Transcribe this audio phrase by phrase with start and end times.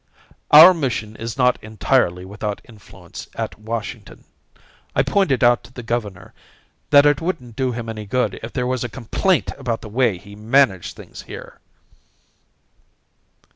[0.49, 4.23] "Our mission is not entirely without influence at Washington.
[4.95, 6.33] I pointed out to the governor
[6.89, 10.17] that it wouldn't do him any good if there was a complaint about the way
[10.17, 11.59] he managed things here."